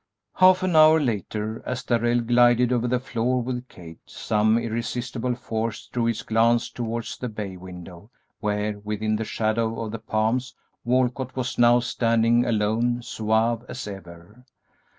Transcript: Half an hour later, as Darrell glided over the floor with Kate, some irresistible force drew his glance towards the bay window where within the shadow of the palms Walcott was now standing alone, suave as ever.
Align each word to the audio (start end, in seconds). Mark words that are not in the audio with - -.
Half 0.37 0.63
an 0.63 0.75
hour 0.75 0.99
later, 0.99 1.61
as 1.63 1.83
Darrell 1.83 2.21
glided 2.21 2.73
over 2.73 2.87
the 2.87 2.99
floor 2.99 3.39
with 3.39 3.67
Kate, 3.67 3.99
some 4.07 4.57
irresistible 4.57 5.35
force 5.35 5.85
drew 5.85 6.05
his 6.05 6.23
glance 6.23 6.71
towards 6.71 7.19
the 7.19 7.29
bay 7.29 7.55
window 7.55 8.09
where 8.39 8.79
within 8.79 9.15
the 9.17 9.23
shadow 9.25 9.79
of 9.79 9.91
the 9.91 9.99
palms 9.99 10.55
Walcott 10.83 11.35
was 11.35 11.59
now 11.59 11.81
standing 11.81 12.47
alone, 12.47 13.03
suave 13.03 13.63
as 13.69 13.85
ever. 13.87 14.43